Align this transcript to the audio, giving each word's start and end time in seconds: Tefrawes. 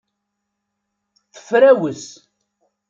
Tefrawes. 1.33 2.03